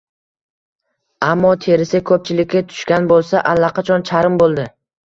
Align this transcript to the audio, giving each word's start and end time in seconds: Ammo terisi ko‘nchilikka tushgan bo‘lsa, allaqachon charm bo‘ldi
Ammo 1.27 1.51
terisi 1.67 2.03
ko‘nchilikka 2.11 2.65
tushgan 2.73 3.13
bo‘lsa, 3.15 3.47
allaqachon 3.55 4.11
charm 4.15 4.43
bo‘ldi 4.45 4.73